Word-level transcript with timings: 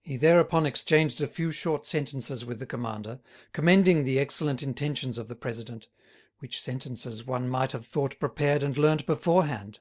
He 0.00 0.16
thereupon 0.16 0.64
exchanged 0.64 1.20
a 1.20 1.26
few 1.28 1.52
short 1.52 1.84
sentences 1.84 2.42
with 2.42 2.58
the 2.58 2.64
commander, 2.64 3.20
commending 3.52 4.04
the 4.04 4.18
excellent 4.18 4.62
intentions 4.62 5.18
of 5.18 5.28
the 5.28 5.36
President, 5.36 5.88
which 6.38 6.58
sentences 6.62 7.26
one 7.26 7.50
might 7.50 7.72
have 7.72 7.84
thought 7.84 8.18
prepared 8.18 8.62
and 8.62 8.78
learnt 8.78 9.04
beforehand. 9.04 9.80